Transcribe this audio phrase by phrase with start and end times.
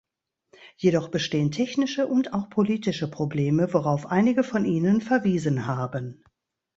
[0.77, 6.23] Jedoch bestehen technische und auch politische Probleme, worauf einige von Ihnen verwiesen haben.